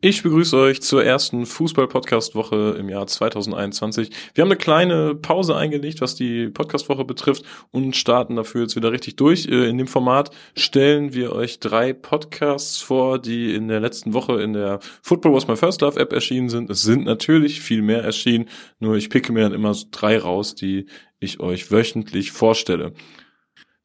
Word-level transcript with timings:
Ich 0.00 0.22
begrüße 0.22 0.56
euch 0.56 0.80
zur 0.80 1.04
ersten 1.04 1.44
Fußball-Podcast-Woche 1.44 2.76
im 2.78 2.88
Jahr 2.88 3.08
2021. 3.08 4.10
Wir 4.32 4.42
haben 4.42 4.48
eine 4.48 4.56
kleine 4.56 5.16
Pause 5.16 5.56
eingelegt, 5.56 6.00
was 6.00 6.14
die 6.14 6.50
Podcast-Woche 6.50 7.04
betrifft 7.04 7.44
und 7.72 7.96
starten 7.96 8.36
dafür 8.36 8.62
jetzt 8.62 8.76
wieder 8.76 8.92
richtig 8.92 9.16
durch. 9.16 9.48
Äh, 9.48 9.68
in 9.68 9.76
dem 9.76 9.88
Format 9.88 10.30
stellen 10.54 11.14
wir 11.14 11.32
euch 11.32 11.58
drei 11.58 11.92
Podcasts 11.94 12.80
vor, 12.80 13.18
die 13.18 13.52
in 13.56 13.66
der 13.66 13.80
letzten 13.80 14.12
Woche 14.12 14.40
in 14.40 14.52
der 14.52 14.78
Football 15.02 15.32
Was 15.32 15.48
My 15.48 15.56
First 15.56 15.80
Love 15.80 15.98
App 15.98 16.12
erschienen 16.12 16.48
sind. 16.48 16.70
Es 16.70 16.82
sind 16.82 17.04
natürlich 17.04 17.60
viel 17.60 17.82
mehr 17.82 18.04
erschienen, 18.04 18.48
nur 18.78 18.94
ich 18.94 19.10
picke 19.10 19.32
mir 19.32 19.40
dann 19.40 19.52
immer 19.52 19.74
drei 19.90 20.16
raus, 20.16 20.54
die 20.54 20.86
ich 21.18 21.40
euch 21.40 21.72
wöchentlich 21.72 22.30
vorstelle. 22.30 22.92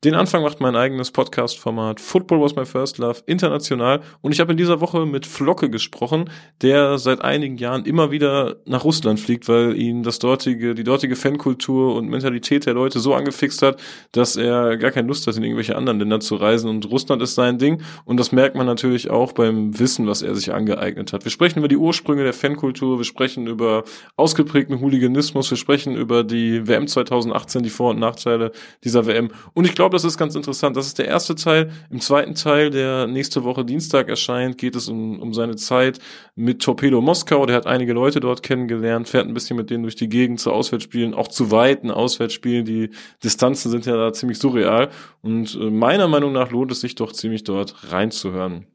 Den 0.03 0.15
Anfang 0.15 0.43
macht 0.43 0.59
mein 0.59 0.75
eigenes 0.75 1.11
Podcast-Format 1.11 2.01
Football 2.01 2.41
Was 2.41 2.57
My 2.57 2.65
First 2.65 2.97
Love 2.97 3.21
international. 3.25 4.01
Und 4.19 4.33
ich 4.33 4.41
habe 4.41 4.51
in 4.51 4.57
dieser 4.57 4.81
Woche 4.81 5.05
mit 5.05 5.25
Flocke 5.25 5.69
gesprochen, 5.69 6.29
der 6.61 6.97
seit 6.97 7.21
einigen 7.21 7.57
Jahren 7.57 7.85
immer 7.85 8.11
wieder 8.11 8.57
nach 8.65 8.83
Russland 8.83 9.21
fliegt, 9.21 9.47
weil 9.47 9.77
ihn 9.79 10.03
das 10.03 10.19
dortige, 10.19 10.75
die 10.75 10.83
dortige 10.83 11.15
Fankultur 11.15 11.95
und 11.95 12.09
Mentalität 12.09 12.65
der 12.65 12.73
Leute 12.73 12.99
so 12.99 13.13
angefixt 13.13 13.61
hat, 13.61 13.79
dass 14.11 14.35
er 14.35 14.75
gar 14.75 14.91
keine 14.91 15.07
Lust 15.07 15.25
hat, 15.25 15.37
in 15.37 15.43
irgendwelche 15.43 15.77
anderen 15.77 15.99
Länder 15.99 16.19
zu 16.19 16.35
reisen. 16.35 16.69
Und 16.69 16.91
Russland 16.91 17.21
ist 17.21 17.35
sein 17.35 17.57
Ding. 17.57 17.81
Und 18.03 18.19
das 18.19 18.33
merkt 18.33 18.57
man 18.57 18.65
natürlich 18.65 19.09
auch 19.09 19.31
beim 19.31 19.79
Wissen, 19.79 20.05
was 20.05 20.21
er 20.21 20.35
sich 20.35 20.53
angeeignet 20.53 21.13
hat. 21.13 21.23
Wir 21.23 21.31
sprechen 21.31 21.59
über 21.59 21.69
die 21.69 21.77
Ursprünge 21.77 22.25
der 22.25 22.33
Fankultur, 22.33 22.97
wir 22.97 23.05
sprechen 23.05 23.47
über 23.47 23.85
ausgeprägten 24.17 24.81
Hooliganismus, 24.81 25.49
wir 25.49 25.57
sprechen 25.57 25.95
über 25.95 26.25
die 26.25 26.67
WM 26.67 26.89
2018, 26.89 27.63
die 27.63 27.69
Vor- 27.69 27.91
und 27.91 27.99
Nachteile 27.99 28.51
dieser 28.83 29.05
WM 29.05 29.29
und 29.53 29.65
ich 29.65 29.75
glaube, 29.75 29.92
das 29.93 30.03
ist 30.03 30.17
ganz 30.17 30.35
interessant. 30.35 30.75
Das 30.75 30.87
ist 30.87 30.99
der 30.99 31.07
erste 31.07 31.35
Teil. 31.35 31.71
Im 31.89 32.01
zweiten 32.01 32.35
Teil, 32.35 32.69
der 32.69 33.07
nächste 33.07 33.43
Woche 33.43 33.63
Dienstag 33.63 34.09
erscheint, 34.09 34.57
geht 34.57 34.75
es 34.75 34.89
um, 34.89 35.19
um 35.19 35.33
seine 35.33 35.55
Zeit 35.55 35.99
mit 36.35 36.61
Torpedo 36.61 37.01
Moskau. 37.01 37.45
Der 37.45 37.55
hat 37.55 37.67
einige 37.67 37.93
Leute 37.93 38.19
dort 38.19 38.43
kennengelernt, 38.43 39.07
fährt 39.07 39.27
ein 39.27 39.33
bisschen 39.33 39.55
mit 39.55 39.69
denen 39.69 39.83
durch 39.83 39.95
die 39.95 40.09
Gegend 40.09 40.39
zu 40.39 40.51
Auswärtsspielen, 40.51 41.13
auch 41.13 41.27
zu 41.27 41.51
weiten 41.51 41.91
Auswärtsspielen. 41.91 42.65
Die 42.65 42.89
Distanzen 43.23 43.71
sind 43.71 43.85
ja 43.85 43.95
da 43.95 44.11
ziemlich 44.11 44.39
surreal. 44.39 44.89
Und 45.21 45.55
äh, 45.55 45.69
meiner 45.69 46.07
Meinung 46.07 46.33
nach 46.33 46.51
lohnt 46.51 46.71
es 46.71 46.81
sich 46.81 46.95
doch 46.95 47.13
ziemlich 47.13 47.43
dort 47.43 47.91
reinzuhören. 47.91 48.67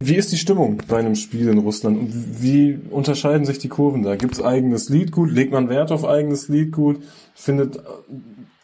Wie 0.00 0.14
ist 0.14 0.30
die 0.30 0.36
Stimmung 0.36 0.80
bei 0.86 0.98
einem 0.98 1.16
Spiel 1.16 1.48
in 1.48 1.58
Russland 1.58 1.98
und 1.98 2.40
wie 2.40 2.78
unterscheiden 2.90 3.44
sich 3.44 3.58
die 3.58 3.68
Kurven 3.68 4.04
da? 4.04 4.14
Gibt 4.14 4.34
es 4.34 4.42
eigenes 4.42 4.88
Liedgut? 4.88 5.32
Legt 5.32 5.50
man 5.50 5.68
Wert 5.68 5.90
auf 5.90 6.04
eigenes 6.04 6.48
Liedgut? 6.48 7.02
Findet 7.34 7.80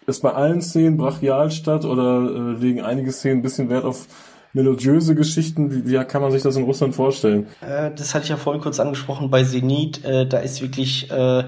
ist 0.07 0.23
bei 0.23 0.33
allen 0.33 0.61
Szenen 0.61 0.97
brachial 0.97 1.51
statt 1.51 1.85
oder 1.85 2.23
äh, 2.23 2.61
legen 2.61 2.83
einige 2.83 3.13
Szenen 3.13 3.39
ein 3.39 3.43
bisschen 3.43 3.71
Wert 3.71 3.85
auf 3.85 4.07
melodiöse 4.53 5.15
Geschichten? 5.15 5.71
Wie, 5.71 5.91
wie 5.91 6.05
kann 6.05 6.23
man 6.23 6.31
sich 6.31 6.43
das 6.43 6.57
in 6.57 6.65
Russland 6.65 6.95
vorstellen? 6.95 7.47
Äh, 7.61 7.91
das 7.95 8.15
hatte 8.15 8.25
ich 8.25 8.31
ja 8.31 8.37
vorhin 8.37 8.63
kurz 8.63 8.81
angesprochen 8.81 9.31
bei 9.31 9.45
Zenit. 9.45 10.05
Äh, 10.05 10.27
da 10.27 10.39
ist 10.39 10.63
wirklich 10.63 11.11
äh, 11.11 11.45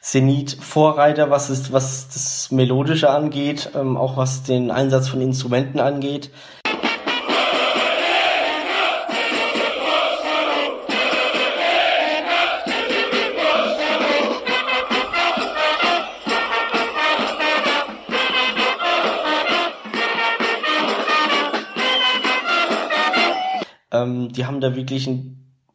Zenit 0.00 0.56
Vorreiter, 0.60 1.30
was 1.30 1.50
ist, 1.50 1.72
was 1.72 2.08
das 2.08 2.50
Melodische 2.50 3.10
angeht, 3.10 3.70
ähm, 3.74 3.96
auch 3.96 4.16
was 4.16 4.42
den 4.42 4.70
Einsatz 4.70 5.08
von 5.08 5.20
Instrumenten 5.20 5.80
angeht. 5.80 6.30
Ähm, 24.06 24.32
die 24.32 24.46
haben 24.46 24.60
da 24.60 24.74
wirklich 24.76 25.06
einen, 25.08 25.32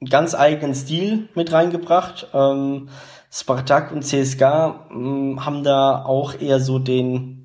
ganz 0.09 0.33
eigenen 0.33 0.73
Stil 0.73 1.29
mit 1.35 1.51
reingebracht. 1.51 2.27
Ähm, 2.33 2.89
Spartak 3.31 3.91
und 3.91 4.03
CSK 4.03 4.41
ähm, 4.91 5.45
haben 5.45 5.63
da 5.63 6.03
auch 6.03 6.39
eher 6.39 6.59
so 6.59 6.79
den 6.79 7.37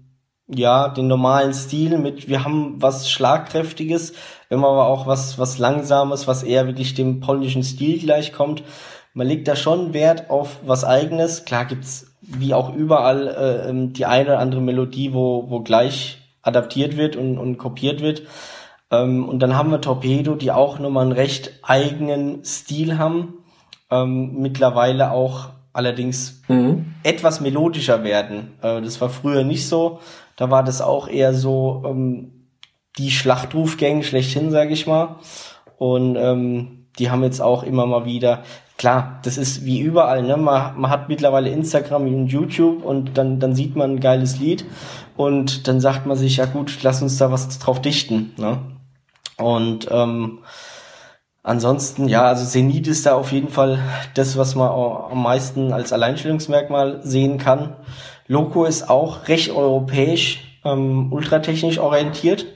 ja, 0.48 0.88
den 0.88 1.08
normalen 1.08 1.52
Stil 1.52 1.98
mit, 1.98 2.28
wir 2.28 2.44
haben 2.44 2.76
was 2.80 3.10
Schlagkräftiges, 3.10 4.12
wir 4.48 4.56
haben 4.56 4.64
aber 4.64 4.86
auch 4.86 5.06
was, 5.06 5.38
was 5.38 5.58
Langsames, 5.58 6.28
was 6.28 6.44
eher 6.44 6.66
wirklich 6.66 6.94
dem 6.94 7.20
polnischen 7.20 7.64
Stil 7.64 7.98
gleichkommt. 7.98 8.62
Man 9.12 9.26
legt 9.26 9.48
da 9.48 9.56
schon 9.56 9.92
Wert 9.92 10.30
auf 10.30 10.58
was 10.64 10.84
Eigenes. 10.84 11.44
Klar 11.46 11.64
gibt's 11.64 12.14
wie 12.20 12.54
auch 12.54 12.74
überall 12.74 13.28
äh, 13.28 13.68
ähm, 13.70 13.92
die 13.92 14.06
eine 14.06 14.30
oder 14.30 14.38
andere 14.38 14.60
Melodie, 14.60 15.12
wo, 15.14 15.46
wo 15.48 15.60
gleich 15.60 16.18
adaptiert 16.42 16.96
wird 16.96 17.16
und, 17.16 17.38
und 17.38 17.56
kopiert 17.56 18.00
wird. 18.00 18.22
Ähm, 18.90 19.28
und 19.28 19.40
dann 19.40 19.56
haben 19.56 19.70
wir 19.70 19.80
Torpedo, 19.80 20.34
die 20.34 20.52
auch 20.52 20.78
nochmal 20.78 21.04
einen 21.04 21.12
recht 21.12 21.60
eigenen 21.62 22.44
Stil 22.44 22.98
haben. 22.98 23.34
Ähm, 23.90 24.40
mittlerweile 24.40 25.12
auch 25.12 25.50
allerdings 25.72 26.42
mhm. 26.48 26.94
etwas 27.02 27.40
melodischer 27.40 28.02
werden. 28.02 28.54
Äh, 28.62 28.80
das 28.80 29.00
war 29.00 29.10
früher 29.10 29.44
nicht 29.44 29.68
so. 29.68 30.00
Da 30.36 30.50
war 30.50 30.64
das 30.64 30.80
auch 30.80 31.08
eher 31.08 31.34
so 31.34 31.82
ähm, 31.86 32.48
die 32.98 33.10
Schlachtrufgänge 33.10 34.02
schlechthin, 34.02 34.50
sage 34.50 34.72
ich 34.72 34.86
mal. 34.86 35.16
Und 35.78 36.16
ähm, 36.16 36.86
die 36.98 37.10
haben 37.10 37.22
jetzt 37.22 37.40
auch 37.40 37.62
immer 37.62 37.84
mal 37.86 38.06
wieder, 38.06 38.42
klar, 38.78 39.20
das 39.22 39.36
ist 39.36 39.64
wie 39.64 39.80
überall, 39.80 40.22
ne? 40.22 40.36
Man, 40.36 40.80
man 40.80 40.90
hat 40.90 41.08
mittlerweile 41.08 41.50
Instagram 41.50 42.06
und 42.06 42.28
YouTube 42.28 42.82
und 42.82 43.18
dann, 43.18 43.38
dann 43.38 43.54
sieht 43.54 43.76
man 43.76 43.92
ein 43.92 44.00
geiles 44.00 44.38
Lied 44.38 44.64
und 45.16 45.68
dann 45.68 45.80
sagt 45.80 46.06
man 46.06 46.16
sich, 46.16 46.38
ja 46.38 46.46
gut, 46.46 46.78
lass 46.82 47.02
uns 47.02 47.18
da 47.18 47.30
was 47.30 47.58
drauf 47.58 47.82
dichten. 47.82 48.32
Ne? 48.38 48.58
Und 49.38 49.88
ähm, 49.90 50.40
ansonsten, 51.42 52.08
ja, 52.08 52.24
also 52.24 52.44
Zenit 52.44 52.86
ist 52.86 53.06
da 53.06 53.14
auf 53.14 53.32
jeden 53.32 53.48
Fall 53.48 53.78
das, 54.14 54.36
was 54.36 54.54
man 54.54 54.68
am 54.68 55.22
meisten 55.22 55.72
als 55.72 55.92
Alleinstellungsmerkmal 55.92 57.00
sehen 57.02 57.38
kann. 57.38 57.76
Loco 58.26 58.64
ist 58.64 58.88
auch 58.90 59.28
recht 59.28 59.50
europäisch, 59.50 60.60
ähm, 60.64 61.12
ultratechnisch 61.12 61.78
orientiert. 61.78 62.46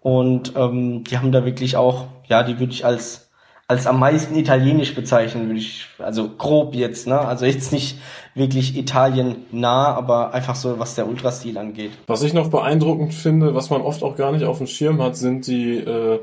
Und 0.00 0.52
ähm, 0.56 1.04
die 1.04 1.18
haben 1.18 1.32
da 1.32 1.44
wirklich 1.44 1.76
auch, 1.76 2.06
ja, 2.26 2.42
die 2.42 2.60
würde 2.60 2.72
ich 2.72 2.84
als 2.84 3.27
als 3.70 3.86
am 3.86 3.98
meisten 3.98 4.34
italienisch 4.34 4.94
bezeichnen, 4.94 5.48
würde 5.48 5.60
ich, 5.60 5.86
also 5.98 6.30
grob 6.30 6.74
jetzt, 6.74 7.06
ne? 7.06 7.20
Also 7.20 7.44
jetzt 7.44 7.70
nicht 7.70 7.98
wirklich 8.34 8.78
Italien 8.78 9.44
nah, 9.52 9.94
aber 9.94 10.32
einfach 10.32 10.54
so, 10.54 10.78
was 10.78 10.94
der 10.94 11.06
Ultrastil 11.06 11.58
angeht. 11.58 11.92
Was 12.06 12.22
ich 12.22 12.32
noch 12.32 12.48
beeindruckend 12.48 13.12
finde, 13.12 13.54
was 13.54 13.68
man 13.68 13.82
oft 13.82 14.02
auch 14.02 14.16
gar 14.16 14.32
nicht 14.32 14.46
auf 14.46 14.56
dem 14.56 14.66
Schirm 14.66 15.02
hat, 15.02 15.16
sind 15.16 15.46
die 15.46 15.76
äh, 15.76 16.20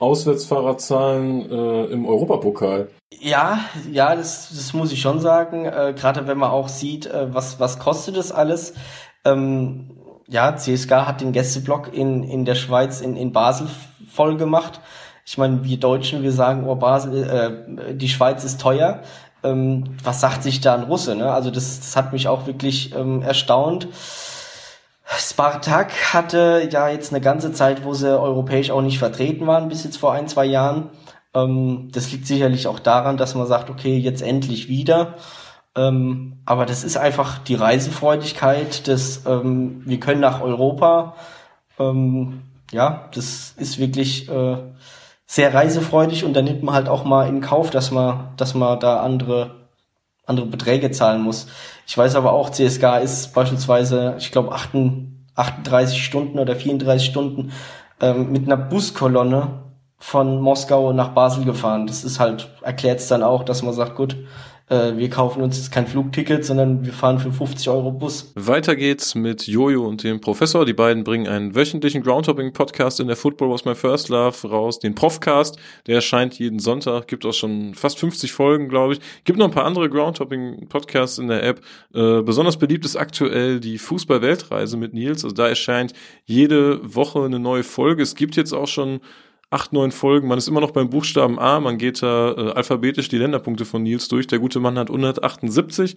Auswärtsfahrerzahlen 0.00 1.48
äh, 1.48 1.84
im 1.84 2.04
Europapokal. 2.04 2.88
Ja, 3.20 3.60
ja, 3.92 4.16
das, 4.16 4.48
das 4.48 4.72
muss 4.72 4.92
ich 4.92 5.00
schon 5.00 5.20
sagen. 5.20 5.66
Äh, 5.66 5.94
Gerade 5.96 6.26
wenn 6.26 6.38
man 6.38 6.50
auch 6.50 6.68
sieht, 6.68 7.06
äh, 7.06 7.32
was, 7.32 7.60
was 7.60 7.78
kostet 7.78 8.16
das 8.16 8.32
alles. 8.32 8.74
Ähm, 9.24 9.90
ja, 10.26 10.56
CSK 10.56 10.90
hat 10.90 11.20
den 11.20 11.30
Gästeblock 11.30 11.94
in, 11.94 12.24
in 12.24 12.44
der 12.44 12.56
Schweiz, 12.56 13.00
in, 13.00 13.16
in 13.16 13.32
Basel 13.32 13.68
voll 14.10 14.36
gemacht 14.36 14.80
ich 15.28 15.36
meine, 15.36 15.62
wir 15.62 15.76
Deutschen, 15.76 16.22
wir 16.22 16.32
sagen, 16.32 16.66
oh, 16.66 16.74
Basel, 16.74 17.68
äh, 17.78 17.94
die 17.94 18.08
Schweiz 18.08 18.44
ist 18.44 18.62
teuer. 18.62 19.02
Ähm, 19.44 19.84
was 20.02 20.22
sagt 20.22 20.42
sich 20.42 20.62
da 20.62 20.74
ein 20.74 20.84
Russe? 20.84 21.14
Ne? 21.14 21.30
Also 21.30 21.50
das, 21.50 21.80
das 21.80 21.96
hat 21.96 22.14
mich 22.14 22.28
auch 22.28 22.46
wirklich 22.46 22.94
ähm, 22.96 23.20
erstaunt. 23.20 23.88
Spartak 25.04 26.14
hatte 26.14 26.66
ja 26.72 26.88
jetzt 26.88 27.12
eine 27.12 27.20
ganze 27.20 27.52
Zeit, 27.52 27.84
wo 27.84 27.92
sie 27.92 28.18
europäisch 28.18 28.70
auch 28.70 28.80
nicht 28.80 28.98
vertreten 28.98 29.46
waren, 29.46 29.68
bis 29.68 29.84
jetzt 29.84 29.98
vor 29.98 30.14
ein, 30.14 30.28
zwei 30.28 30.46
Jahren. 30.46 30.88
Ähm, 31.34 31.90
das 31.92 32.10
liegt 32.10 32.26
sicherlich 32.26 32.66
auch 32.66 32.78
daran, 32.78 33.18
dass 33.18 33.34
man 33.34 33.46
sagt, 33.46 33.68
okay, 33.68 33.98
jetzt 33.98 34.22
endlich 34.22 34.68
wieder. 34.68 35.16
Ähm, 35.76 36.38
aber 36.46 36.64
das 36.64 36.84
ist 36.84 36.96
einfach 36.96 37.36
die 37.36 37.54
Reisefreudigkeit, 37.54 38.88
das, 38.88 39.26
ähm, 39.26 39.82
wir 39.84 40.00
können 40.00 40.22
nach 40.22 40.40
Europa. 40.40 41.16
Ähm, 41.78 42.44
ja, 42.72 43.10
das 43.12 43.52
ist 43.58 43.78
wirklich 43.78 44.30
äh, 44.30 44.56
sehr 45.30 45.52
reisefreudig 45.52 46.24
und 46.24 46.32
dann 46.32 46.46
nimmt 46.46 46.62
man 46.62 46.74
halt 46.74 46.88
auch 46.88 47.04
mal 47.04 47.28
in 47.28 47.42
Kauf, 47.42 47.68
dass 47.68 47.90
man, 47.90 48.30
dass 48.38 48.54
man 48.54 48.80
da 48.80 49.00
andere, 49.00 49.68
andere 50.24 50.46
Beträge 50.46 50.90
zahlen 50.90 51.20
muss. 51.20 51.48
Ich 51.86 51.96
weiß 51.96 52.14
aber 52.14 52.32
auch, 52.32 52.50
CSK 52.50 53.02
ist 53.02 53.34
beispielsweise, 53.34 54.16
ich 54.18 54.32
glaube, 54.32 54.52
38 54.52 56.02
Stunden 56.02 56.38
oder 56.38 56.56
34 56.56 57.06
Stunden 57.06 57.52
ähm, 58.00 58.32
mit 58.32 58.46
einer 58.46 58.56
Buskolonne 58.56 59.64
von 59.98 60.40
Moskau 60.40 60.94
nach 60.94 61.08
Basel 61.08 61.44
gefahren. 61.44 61.86
Das 61.86 62.04
ist 62.04 62.18
halt, 62.18 62.48
erklärt 62.62 63.00
es 63.00 63.08
dann 63.08 63.22
auch, 63.22 63.44
dass 63.44 63.62
man 63.62 63.74
sagt, 63.74 63.96
gut, 63.96 64.16
äh, 64.68 64.96
wir 64.96 65.08
kaufen 65.08 65.42
uns 65.42 65.56
jetzt 65.56 65.72
kein 65.72 65.86
Flugticket, 65.86 66.44
sondern 66.44 66.84
wir 66.84 66.92
fahren 66.92 67.18
für 67.18 67.32
50 67.32 67.68
Euro 67.70 67.90
Bus. 67.90 68.32
Weiter 68.34 68.76
geht's 68.76 69.14
mit 69.14 69.46
Jojo 69.46 69.86
und 69.86 70.02
dem 70.02 70.20
Professor. 70.20 70.66
Die 70.66 70.72
beiden 70.74 71.04
bringen 71.04 71.26
einen 71.26 71.54
wöchentlichen 71.54 72.02
Groundhopping-Podcast 72.02 73.00
in 73.00 73.06
der 73.06 73.16
Football 73.16 73.50
Was 73.50 73.64
My 73.64 73.74
First 73.74 74.08
Love 74.08 74.48
raus, 74.48 74.78
den 74.78 74.94
Profcast. 74.94 75.58
Der 75.86 75.96
erscheint 75.96 76.38
jeden 76.38 76.58
Sonntag, 76.58 77.08
gibt 77.08 77.24
auch 77.24 77.32
schon 77.32 77.74
fast 77.74 77.98
50 77.98 78.32
Folgen, 78.32 78.68
glaube 78.68 78.94
ich. 78.94 79.00
Gibt 79.24 79.38
noch 79.38 79.46
ein 79.46 79.52
paar 79.52 79.64
andere 79.64 79.88
Groundhopping-Podcasts 79.88 81.18
in 81.18 81.28
der 81.28 81.42
App. 81.42 81.60
Äh, 81.94 82.22
besonders 82.22 82.58
beliebt 82.58 82.84
ist 82.84 82.96
aktuell 82.96 83.60
die 83.60 83.78
Fußball-Weltreise 83.78 84.76
mit 84.76 84.92
Nils. 84.92 85.24
Also 85.24 85.34
da 85.34 85.48
erscheint 85.48 85.94
jede 86.26 86.94
Woche 86.94 87.24
eine 87.24 87.38
neue 87.38 87.62
Folge. 87.62 88.02
Es 88.02 88.14
gibt 88.14 88.36
jetzt 88.36 88.52
auch 88.52 88.68
schon 88.68 89.00
acht, 89.50 89.72
neun 89.72 89.92
Folgen. 89.92 90.28
Man 90.28 90.38
ist 90.38 90.48
immer 90.48 90.60
noch 90.60 90.72
beim 90.72 90.90
Buchstaben 90.90 91.38
A. 91.38 91.60
Man 91.60 91.78
geht 91.78 92.02
da 92.02 92.32
äh, 92.32 92.50
alphabetisch 92.52 93.08
die 93.08 93.18
Länderpunkte 93.18 93.64
von 93.64 93.82
Nils 93.82 94.08
durch. 94.08 94.26
Der 94.26 94.38
gute 94.38 94.60
Mann 94.60 94.78
hat 94.78 94.90
178. 94.90 95.96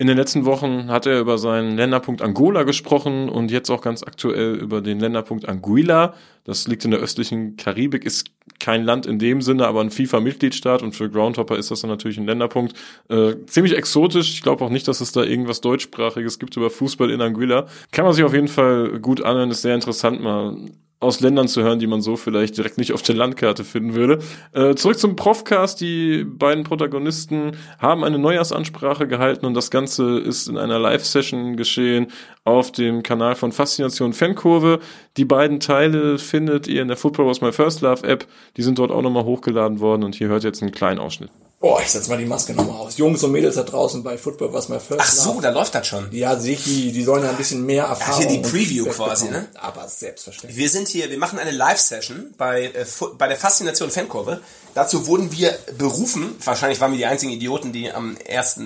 In 0.00 0.06
den 0.06 0.16
letzten 0.16 0.46
Wochen 0.46 0.88
hat 0.88 1.04
er 1.04 1.20
über 1.20 1.36
seinen 1.36 1.76
Länderpunkt 1.76 2.22
Angola 2.22 2.62
gesprochen 2.62 3.28
und 3.28 3.50
jetzt 3.50 3.68
auch 3.68 3.82
ganz 3.82 4.02
aktuell 4.02 4.54
über 4.54 4.80
den 4.80 4.98
Länderpunkt 4.98 5.46
Anguilla. 5.46 6.14
Das 6.44 6.66
liegt 6.66 6.86
in 6.86 6.90
der 6.90 7.00
östlichen 7.00 7.56
Karibik, 7.56 8.06
ist 8.06 8.30
kein 8.58 8.82
Land 8.82 9.04
in 9.04 9.18
dem 9.18 9.42
Sinne, 9.42 9.66
aber 9.66 9.82
ein 9.82 9.90
FIFA-Mitgliedstaat 9.90 10.82
und 10.82 10.96
für 10.96 11.10
Groundhopper 11.10 11.58
ist 11.58 11.70
das 11.70 11.82
dann 11.82 11.90
natürlich 11.90 12.16
ein 12.16 12.24
Länderpunkt. 12.24 12.72
Äh, 13.10 13.44
ziemlich 13.44 13.76
exotisch. 13.76 14.32
Ich 14.32 14.42
glaube 14.42 14.64
auch 14.64 14.70
nicht, 14.70 14.88
dass 14.88 15.02
es 15.02 15.12
da 15.12 15.22
irgendwas 15.22 15.60
deutschsprachiges 15.60 16.38
gibt 16.38 16.56
über 16.56 16.70
Fußball 16.70 17.10
in 17.10 17.20
Anguilla. 17.20 17.66
Kann 17.92 18.06
man 18.06 18.14
sich 18.14 18.24
auf 18.24 18.32
jeden 18.32 18.48
Fall 18.48 19.00
gut 19.00 19.22
anhören, 19.22 19.50
ist 19.50 19.60
sehr 19.60 19.74
interessant 19.74 20.22
mal 20.22 20.56
aus 21.00 21.20
Ländern 21.20 21.48
zu 21.48 21.62
hören, 21.62 21.78
die 21.78 21.86
man 21.86 22.02
so 22.02 22.16
vielleicht 22.16 22.58
direkt 22.58 22.76
nicht 22.76 22.92
auf 22.92 23.00
der 23.00 23.16
Landkarte 23.16 23.64
finden 23.64 23.94
würde. 23.94 24.18
Äh, 24.52 24.74
zurück 24.74 24.98
zum 24.98 25.16
Profcast. 25.16 25.80
Die 25.80 26.24
beiden 26.24 26.62
Protagonisten 26.62 27.52
haben 27.78 28.04
eine 28.04 28.18
Neujahrsansprache 28.18 29.08
gehalten 29.08 29.46
und 29.46 29.54
das 29.54 29.70
Ganze 29.70 30.18
ist 30.18 30.46
in 30.46 30.58
einer 30.58 30.78
Live-Session 30.78 31.56
geschehen 31.56 32.08
auf 32.44 32.70
dem 32.70 33.02
Kanal 33.02 33.34
von 33.34 33.50
Faszination 33.50 34.12
Fankurve. 34.12 34.80
Die 35.16 35.24
beiden 35.24 35.58
Teile 35.58 36.18
findet 36.18 36.68
ihr 36.68 36.82
in 36.82 36.88
der 36.88 36.98
Football 36.98 37.26
Was 37.26 37.40
My 37.40 37.50
First 37.50 37.80
Love 37.80 38.06
App. 38.06 38.26
Die 38.58 38.62
sind 38.62 38.78
dort 38.78 38.90
auch 38.90 39.02
nochmal 39.02 39.24
hochgeladen 39.24 39.80
worden 39.80 40.04
und 40.04 40.14
hier 40.14 40.28
hört 40.28 40.44
ihr 40.44 40.48
jetzt 40.48 40.62
einen 40.62 40.72
kleinen 40.72 41.00
Ausschnitt. 41.00 41.30
Oh, 41.62 41.78
ich 41.82 41.90
setz 41.90 42.08
mal 42.08 42.16
die 42.16 42.24
Maske 42.24 42.54
nochmal 42.54 42.76
aus. 42.76 42.96
Jungs 42.96 43.22
und 43.22 43.32
Mädels 43.32 43.56
da 43.56 43.64
draußen 43.64 44.02
bei 44.02 44.16
Football 44.16 44.50
was 44.54 44.70
my 44.70 44.80
first 44.80 45.00
Ach 45.02 45.12
so, 45.12 45.32
love. 45.32 45.42
da 45.42 45.50
läuft 45.50 45.74
das 45.74 45.86
schon. 45.86 46.08
Ja, 46.10 46.38
Sichi, 46.40 46.90
die 46.90 47.04
sollen 47.04 47.22
ja 47.22 47.28
ein 47.28 47.36
bisschen 47.36 47.66
mehr 47.66 47.84
Erfahrung. 47.84 48.26
hier 48.26 48.38
die 48.40 48.48
Preview 48.48 48.86
quasi, 48.86 49.26
bekommen. 49.26 49.46
ne? 49.52 49.60
Aber 49.60 49.86
selbstverständlich. 49.86 50.56
Wir 50.58 50.70
sind 50.70 50.88
hier, 50.88 51.10
wir 51.10 51.18
machen 51.18 51.38
eine 51.38 51.50
Live-Session 51.50 52.32
bei, 52.38 52.64
äh, 52.64 52.86
bei 53.18 53.28
der 53.28 53.36
Faszination 53.36 53.90
Fankurve. 53.90 54.40
Dazu 54.74 55.06
wurden 55.06 55.32
wir 55.32 55.54
berufen. 55.76 56.34
Wahrscheinlich 56.42 56.80
waren 56.80 56.92
wir 56.92 56.98
die 56.98 57.04
einzigen 57.06 57.32
Idioten, 57.32 57.72
die 57.72 57.92
am 57.92 58.16
1. 58.26 58.60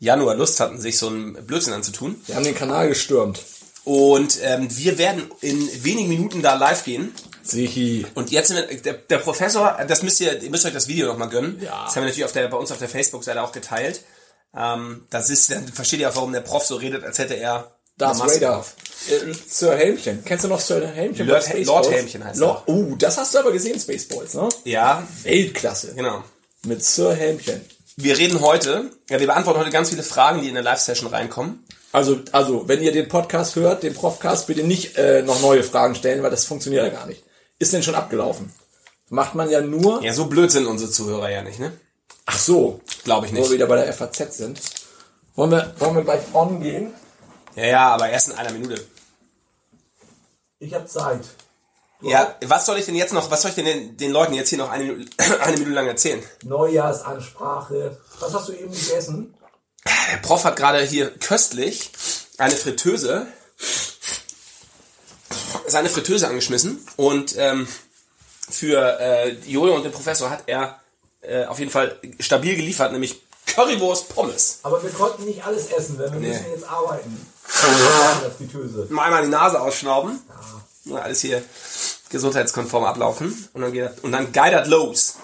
Januar 0.00 0.34
Lust 0.34 0.58
hatten, 0.58 0.80
sich 0.80 0.98
so 0.98 1.06
einen 1.06 1.34
Blödsinn 1.46 1.74
anzutun. 1.74 2.20
Wir 2.26 2.34
haben 2.34 2.44
den 2.44 2.56
Kanal 2.56 2.88
gestürmt. 2.88 3.40
Und 3.84 4.38
ähm, 4.42 4.66
wir 4.76 4.98
werden 4.98 5.30
in 5.42 5.84
wenigen 5.84 6.08
Minuten 6.08 6.42
da 6.42 6.54
live 6.56 6.82
gehen. 6.82 7.14
Sichi. 7.48 8.06
Und 8.14 8.30
jetzt 8.30 8.48
sind 8.48 8.56
wir, 8.68 8.76
der, 8.80 8.94
der 8.94 9.18
Professor, 9.18 9.78
das 9.86 10.02
müsst 10.02 10.20
ihr, 10.20 10.42
ihr 10.42 10.50
müsst 10.50 10.64
euch 10.66 10.72
das 10.74 10.88
Video 10.88 11.06
nochmal 11.06 11.28
gönnen. 11.28 11.58
Ja. 11.62 11.84
Das 11.84 11.96
haben 11.96 12.02
wir 12.02 12.08
natürlich 12.08 12.24
auf 12.24 12.32
der, 12.32 12.48
bei 12.48 12.56
uns 12.56 12.70
auf 12.72 12.78
der 12.78 12.88
Facebook-Seite 12.88 13.42
auch 13.42 13.52
geteilt. 13.52 14.02
Ähm, 14.56 15.06
das 15.10 15.30
ist, 15.30 15.50
dann 15.50 15.66
versteht 15.68 16.00
ihr 16.00 16.08
auch, 16.10 16.16
warum 16.16 16.32
der 16.32 16.40
Prof 16.40 16.64
so 16.64 16.76
redet, 16.76 17.04
als 17.04 17.18
hätte 17.18 17.34
er 17.34 17.70
Darth 17.98 18.18
Vader. 18.18 18.58
auf. 18.58 18.74
Äh, 19.10 19.32
Sir 19.46 19.74
Helmchen. 19.76 20.22
Kennst 20.24 20.44
du 20.44 20.48
noch 20.48 20.60
Sir 20.60 20.86
Helmchen? 20.86 21.26
Lord-? 21.26 21.64
Lord 21.64 21.90
Helmchen 21.90 22.24
heißt 22.24 22.36
er. 22.40 22.46
Lord, 22.46 22.62
Oh, 22.66 22.94
das 22.98 23.16
hast 23.18 23.34
du 23.34 23.38
aber 23.38 23.52
gesehen, 23.52 23.78
Spaceballs, 23.80 24.34
ne? 24.34 24.48
Ja, 24.64 25.06
Weltklasse. 25.22 25.94
genau. 25.94 26.22
Mit 26.64 26.84
Sir 26.84 27.14
Helmchen. 27.14 27.60
Wir 27.96 28.18
reden 28.18 28.40
heute, 28.42 28.90
ja, 29.08 29.18
wir 29.18 29.26
beantworten 29.26 29.60
heute 29.60 29.70
ganz 29.70 29.88
viele 29.90 30.02
Fragen, 30.02 30.42
die 30.42 30.48
in 30.48 30.54
der 30.54 30.62
Live-Session 30.62 31.08
reinkommen. 31.08 31.64
Also, 31.92 32.18
also, 32.32 32.68
wenn 32.68 32.82
ihr 32.82 32.92
den 32.92 33.08
Podcast 33.08 33.56
hört, 33.56 33.82
den 33.82 33.94
Profcast, 33.94 34.46
bitte 34.46 34.62
nicht 34.64 34.98
äh, 34.98 35.22
noch 35.22 35.40
neue 35.40 35.62
Fragen 35.62 35.94
stellen, 35.94 36.22
weil 36.22 36.30
das 36.30 36.44
funktioniert 36.44 36.84
ja 36.84 36.90
gar 36.90 37.06
nicht. 37.06 37.22
Ist 37.58 37.72
denn 37.72 37.82
schon 37.82 37.94
abgelaufen? 37.94 38.52
Macht 39.08 39.34
man 39.34 39.48
ja 39.50 39.60
nur. 39.60 40.02
Ja, 40.02 40.12
so 40.12 40.26
blöd 40.26 40.50
sind 40.50 40.66
unsere 40.66 40.90
Zuhörer 40.90 41.30
ja 41.30 41.42
nicht, 41.42 41.58
ne? 41.58 41.72
Ach 42.26 42.38
so. 42.38 42.80
Glaube 43.04 43.26
ich 43.26 43.32
Wo 43.32 43.36
wir 43.36 43.42
nicht. 43.42 43.52
wieder 43.52 43.66
bei 43.66 43.76
der 43.76 43.92
FAZ 43.92 44.36
sind. 44.36 44.60
Wollen 45.36 45.50
wir, 45.52 45.72
wollen 45.78 45.94
wir 45.96 46.02
gleich 46.02 46.22
on 46.34 46.60
gehen? 46.60 46.92
Ja, 47.54 47.64
ja, 47.66 47.88
aber 47.94 48.08
erst 48.08 48.28
in 48.28 48.34
einer 48.34 48.52
Minute. 48.52 48.84
Ich 50.58 50.74
habe 50.74 50.86
Zeit. 50.86 51.20
Ja, 52.02 52.34
was 52.44 52.66
soll 52.66 52.78
ich 52.78 52.84
denn 52.84 52.94
jetzt 52.94 53.12
noch, 53.14 53.30
was 53.30 53.42
soll 53.42 53.50
ich 53.50 53.54
denn 53.54 53.64
den, 53.64 53.96
den 53.96 54.10
Leuten 54.12 54.34
jetzt 54.34 54.50
hier 54.50 54.58
noch 54.58 54.70
eine, 54.70 54.84
Minute- 54.84 55.10
eine 55.42 55.52
Minute 55.56 55.70
lang 55.74 55.86
erzählen? 55.86 56.22
Neujahrsansprache. 56.44 57.98
Was 58.20 58.34
hast 58.34 58.48
du 58.48 58.52
eben 58.52 58.72
gegessen? 58.72 59.34
Der 60.12 60.18
Prof 60.18 60.44
hat 60.44 60.56
gerade 60.56 60.82
hier 60.82 61.10
köstlich 61.18 61.90
eine 62.38 62.54
Fritteuse, 62.54 63.26
seine 65.68 65.88
Fritteuse 65.88 66.28
angeschmissen 66.28 66.86
und 66.96 67.34
ähm, 67.36 67.66
für 68.48 68.98
äh, 69.00 69.32
Jojo 69.46 69.74
und 69.74 69.82
den 69.84 69.92
Professor 69.92 70.30
hat 70.30 70.44
er 70.46 70.80
äh, 71.22 71.44
auf 71.46 71.58
jeden 71.58 71.70
Fall 71.70 71.98
stabil 72.20 72.54
geliefert, 72.56 72.92
nämlich 72.92 73.20
Currywurst 73.46 74.08
Pommes. 74.10 74.58
Aber 74.62 74.82
wir 74.82 74.90
konnten 74.90 75.24
nicht 75.24 75.44
alles 75.44 75.66
essen, 75.68 75.98
denn 75.98 76.12
wir 76.12 76.20
Nee. 76.20 76.28
müssen 76.28 76.50
jetzt 76.50 76.68
arbeiten. 76.68 77.26
Mal 78.90 79.04
einmal 79.04 79.22
die 79.22 79.28
Nase 79.28 79.60
ausschnauben. 79.60 80.20
Ja, 80.84 80.96
alles 80.98 81.20
hier 81.20 81.42
gesundheitskonform 82.10 82.84
ablaufen. 82.84 83.48
Und 83.52 83.62
dann, 83.62 83.72
geht 83.72 83.90
und 84.02 84.12
dann 84.12 84.32
geidert 84.32 84.66
los. 84.68 85.14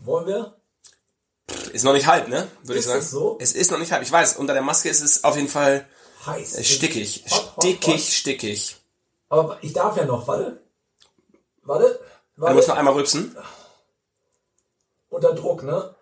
Wollen 0.00 0.26
wir? 0.26 0.54
Ist 1.72 1.84
noch 1.84 1.92
nicht 1.92 2.06
halb, 2.06 2.28
ne? 2.28 2.48
Würde 2.62 2.74
ich 2.74 2.80
Ist 2.80 2.86
sagen. 2.86 3.00
es 3.00 3.10
so? 3.10 3.38
Es 3.40 3.52
ist 3.52 3.70
noch 3.70 3.78
nicht 3.78 3.92
halb. 3.92 4.02
Ich 4.02 4.12
weiß, 4.12 4.36
unter 4.36 4.52
der 4.54 4.62
Maske 4.62 4.88
ist 4.88 5.00
es 5.02 5.24
auf 5.24 5.36
jeden 5.36 5.48
Fall 5.48 5.86
Heiß. 6.26 6.64
stickig. 6.66 7.24
Hot, 7.30 7.56
hot, 7.56 7.64
Stickig, 7.64 7.94
hot. 7.94 8.00
stickig. 8.00 8.76
Aber 9.30 9.58
ich 9.62 9.72
darf 9.72 9.96
ja 9.96 10.04
noch, 10.04 10.26
warte. 10.28 10.60
Warte. 11.62 11.98
Du 12.36 12.42
musst 12.48 12.68
noch 12.68 12.74
Warte. 12.74 12.74
einmal 12.78 12.94
rübsen. 12.94 13.36
Unter 15.08 15.34
Druck, 15.34 15.62
ne? 15.62 15.94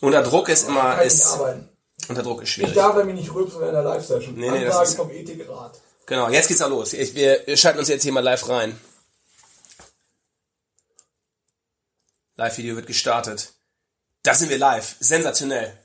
Unter 0.00 0.22
Druck 0.22 0.48
ist 0.48 0.66
immer, 0.68 0.80
Kann 0.80 0.98
ich 0.98 1.04
nicht 1.04 1.14
ist, 1.14 1.26
arbeiten. 1.26 1.68
unter 2.08 2.22
Druck 2.22 2.42
ist 2.42 2.48
Ich 2.48 2.54
schwierig. 2.54 2.74
darf 2.74 2.96
nämlich 2.96 3.16
nicht 3.16 3.34
rülpsen 3.34 3.62
in 3.62 3.72
der 3.72 3.82
Live-Session. 3.82 4.34
Nee, 4.34 4.50
nee, 4.50 4.64
das 4.64 4.90
ist- 4.90 4.96
vom 4.96 5.10
Ethikrat. 5.10 5.78
Genau, 6.06 6.28
jetzt 6.30 6.48
geht's 6.48 6.62
auch 6.62 6.68
los. 6.70 6.92
Ich, 6.92 7.14
wir, 7.14 7.46
wir 7.46 7.56
schalten 7.56 7.78
uns 7.78 7.88
jetzt 7.88 8.02
hier 8.02 8.12
mal 8.12 8.20
live 8.24 8.48
rein. 8.48 8.80
Live-Video 12.36 12.76
wird 12.76 12.86
gestartet. 12.86 13.52
Da 14.22 14.34
sind 14.34 14.48
wir 14.50 14.58
live. 14.58 14.96
Sensationell. 15.00 15.76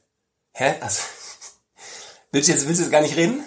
Hä? 0.53 0.75
Also, 0.81 1.01
willst, 2.31 2.47
du 2.47 2.53
jetzt, 2.53 2.65
willst 2.67 2.79
du 2.79 2.83
jetzt 2.85 2.91
gar 2.91 3.01
nicht 3.01 3.15
reden? 3.17 3.43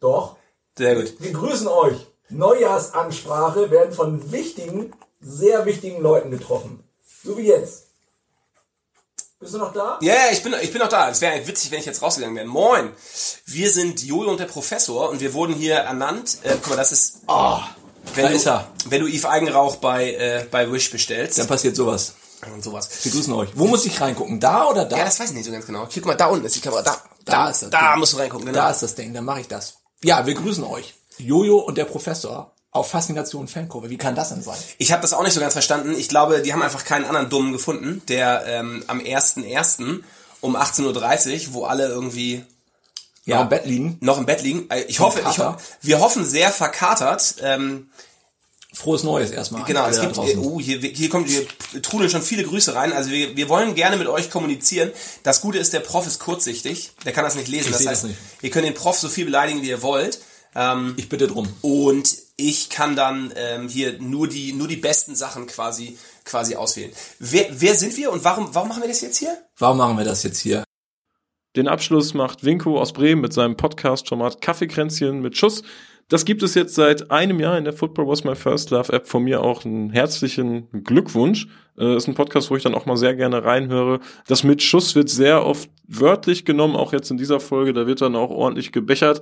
Doch. 0.00 0.36
Sehr 0.76 0.94
gut. 0.94 1.14
Wir 1.20 1.32
grüßen 1.32 1.68
euch. 1.68 2.06
Neujahrsansprache 2.30 3.70
werden 3.70 3.92
von 3.92 4.32
wichtigen, 4.32 4.92
sehr 5.20 5.66
wichtigen 5.66 6.00
Leuten 6.00 6.30
getroffen. 6.30 6.84
So 7.24 7.36
wie 7.36 7.46
jetzt. 7.48 7.86
Bist 9.38 9.54
du 9.54 9.58
noch 9.58 9.72
da? 9.72 9.98
Ja, 10.02 10.12
yeah, 10.12 10.32
ich 10.32 10.42
bin, 10.42 10.54
ich 10.60 10.70
bin 10.70 10.82
noch 10.82 10.88
da. 10.88 11.08
Es 11.08 11.20
wäre 11.22 11.46
witzig, 11.46 11.70
wenn 11.70 11.80
ich 11.80 11.86
jetzt 11.86 12.02
rausgegangen 12.02 12.36
wäre. 12.36 12.46
Moin! 12.46 12.90
Wir 13.46 13.70
sind 13.70 14.02
Jojo 14.02 14.30
und 14.30 14.38
der 14.40 14.44
Professor 14.44 15.08
und 15.08 15.20
wir 15.20 15.32
wurden 15.32 15.54
hier 15.54 15.76
ernannt. 15.76 16.38
Äh, 16.42 16.56
guck 16.60 16.70
mal, 16.70 16.76
das 16.76 16.92
ist. 16.92 17.20
wenn 17.26 18.24
da 18.24 18.28
du, 18.28 18.34
ist 18.34 18.46
er. 18.46 18.68
Wenn 18.86 19.00
du 19.00 19.06
Yves 19.08 19.24
Eigenrauch 19.24 19.76
bei, 19.76 20.12
äh, 20.12 20.46
bei 20.50 20.70
Wish 20.70 20.90
bestellst 20.90 21.38
Dann 21.38 21.46
passiert 21.46 21.74
sowas. 21.74 22.14
und 22.54 22.62
sowas. 22.62 22.90
Wir 23.02 23.12
grüßen 23.12 23.32
euch. 23.32 23.48
Wo 23.54 23.66
muss 23.66 23.86
ich 23.86 23.98
reingucken? 23.98 24.40
Da 24.40 24.68
oder 24.68 24.84
da? 24.84 24.98
Ja, 24.98 25.04
das 25.06 25.18
weiß 25.18 25.30
ich 25.30 25.36
nicht 25.36 25.46
so 25.46 25.52
ganz 25.52 25.64
genau. 25.64 25.88
Guck 25.92 26.04
mal, 26.04 26.16
da 26.16 26.26
unten 26.26 26.44
ist 26.44 26.56
die 26.56 26.60
Kamera. 26.60 26.82
Da, 26.82 27.02
Da 27.24 27.48
ist 27.48 27.62
das 27.62 27.70
Da 27.70 27.92
Ding. 27.92 28.00
musst 28.00 28.12
du 28.12 28.18
reingucken, 28.18 28.44
genau. 28.46 28.58
Da 28.58 28.70
ist 28.70 28.82
das 28.82 28.94
Ding, 28.94 29.14
dann 29.14 29.24
mache 29.24 29.40
ich 29.40 29.48
das. 29.48 29.78
Ja, 30.04 30.26
wir 30.26 30.34
grüßen 30.34 30.64
euch. 30.64 30.94
Jojo 31.26 31.58
und 31.58 31.76
der 31.78 31.84
Professor 31.84 32.52
auf 32.72 32.88
Faszination 32.90 33.48
Fankurve. 33.48 33.90
Wie 33.90 33.96
kann 33.96 34.14
das 34.14 34.28
denn 34.28 34.42
sein? 34.42 34.56
Ich 34.78 34.92
habe 34.92 35.02
das 35.02 35.12
auch 35.12 35.22
nicht 35.24 35.32
so 35.32 35.40
ganz 35.40 35.54
verstanden. 35.54 35.94
Ich 35.98 36.08
glaube, 36.08 36.40
die 36.42 36.52
haben 36.52 36.62
einfach 36.62 36.84
keinen 36.84 37.04
anderen 37.04 37.28
Dummen 37.28 37.52
gefunden, 37.52 38.02
der 38.08 38.44
ähm, 38.46 38.84
am 38.86 39.00
1.1. 39.00 40.00
um 40.40 40.56
18.30 40.56 41.48
Uhr, 41.48 41.54
wo 41.54 41.64
alle 41.64 41.88
irgendwie 41.88 42.44
Ja, 43.24 43.42
im 43.42 43.48
Bett 43.48 43.66
liegen. 43.66 43.98
noch 44.00 44.18
im 44.18 44.26
Bett 44.26 44.42
liegen. 44.42 44.70
Äh, 44.70 44.82
Ich 44.82 45.00
hoffe, 45.00 45.18
ich, 45.18 45.24
Kater. 45.24 45.54
ho 45.54 45.56
wir 45.82 45.98
hoffen 46.00 46.24
sehr 46.24 46.50
verkatert. 46.50 47.36
Ähm, 47.42 47.88
Frohes 48.72 49.02
Neues 49.02 49.32
erstmal. 49.32 49.64
genau, 49.64 49.88
es 49.88 50.00
gibt, 50.00 50.16
draußen. 50.16 50.38
oh, 50.38 50.60
hier, 50.60 50.78
hier 50.78 51.08
kommt, 51.08 51.28
hier 51.28 51.44
trudeln 51.82 52.08
schon 52.08 52.22
viele 52.22 52.44
Grüße 52.44 52.72
rein. 52.72 52.92
Also 52.92 53.10
wir, 53.10 53.36
wir 53.36 53.48
wollen 53.48 53.74
gerne 53.74 53.96
mit 53.96 54.06
euch 54.06 54.30
kommunizieren. 54.30 54.92
Das 55.24 55.40
Gute 55.40 55.58
ist, 55.58 55.72
der 55.72 55.80
Prof 55.80 56.06
ist 56.06 56.20
kurzsichtig. 56.20 56.92
Der 57.04 57.12
kann 57.12 57.24
das 57.24 57.34
nicht 57.34 57.48
lesen. 57.48 57.70
Ich 57.70 57.76
das 57.78 57.86
heißt, 57.86 58.04
das 58.04 58.10
ihr 58.42 58.50
könnt 58.50 58.66
den 58.66 58.74
Prof 58.74 58.96
so 58.96 59.08
viel 59.08 59.24
beleidigen, 59.24 59.62
wie 59.62 59.68
ihr 59.70 59.82
wollt. 59.82 60.20
Ähm, 60.54 60.94
Ich 60.96 61.08
bitte 61.08 61.26
drum. 61.26 61.48
und 61.62 62.12
ich 62.36 62.70
kann 62.70 62.96
dann 62.96 63.32
ähm, 63.36 63.68
hier 63.68 63.98
nur 64.00 64.26
die 64.26 64.52
nur 64.52 64.66
die 64.66 64.76
besten 64.76 65.14
Sachen 65.14 65.46
quasi 65.46 65.98
quasi 66.24 66.56
auswählen. 66.56 66.90
Wer, 67.18 67.46
wer 67.50 67.74
sind 67.74 67.96
wir 67.96 68.10
und 68.10 68.24
warum 68.24 68.54
warum 68.54 68.68
machen 68.70 68.82
wir 68.82 68.88
das 68.88 69.02
jetzt 69.02 69.18
hier? 69.18 69.36
Warum 69.58 69.76
machen 69.78 69.98
wir 69.98 70.04
das 70.04 70.22
jetzt 70.22 70.40
hier? 70.40 70.64
Den 71.56 71.68
Abschluss 71.68 72.14
macht 72.14 72.44
Winko 72.44 72.80
aus 72.80 72.92
Bremen 72.92 73.20
mit 73.20 73.32
seinem 73.32 73.56
Podcast-Format 73.56 74.40
Kaffeekränzchen 74.40 75.20
mit 75.20 75.36
Schuss. 75.36 75.62
Das 76.08 76.24
gibt 76.24 76.42
es 76.42 76.54
jetzt 76.54 76.74
seit 76.74 77.10
einem 77.10 77.38
Jahr 77.40 77.56
in 77.58 77.64
der 77.64 77.72
Football 77.72 78.08
Was 78.08 78.24
My 78.24 78.34
First 78.34 78.70
Love 78.70 78.92
App. 78.92 79.06
Von 79.06 79.24
mir 79.24 79.42
auch 79.42 79.64
einen 79.64 79.90
herzlichen 79.90 80.68
Glückwunsch. 80.84 81.46
Äh, 81.78 81.96
ist 81.96 82.08
ein 82.08 82.14
Podcast, 82.14 82.50
wo 82.50 82.56
ich 82.56 82.62
dann 82.62 82.74
auch 82.74 82.86
mal 82.86 82.96
sehr 82.96 83.14
gerne 83.14 83.44
reinhöre. 83.44 84.00
Das 84.26 84.42
mit 84.44 84.62
Schuss 84.62 84.94
wird 84.94 85.08
sehr 85.08 85.44
oft 85.46 85.70
wörtlich 85.86 86.44
genommen, 86.44 86.74
auch 86.76 86.92
jetzt 86.92 87.10
in 87.10 87.16
dieser 87.16 87.38
Folge. 87.40 87.72
Da 87.72 87.86
wird 87.86 88.00
dann 88.00 88.16
auch 88.16 88.30
ordentlich 88.30 88.72
gebechert. 88.72 89.20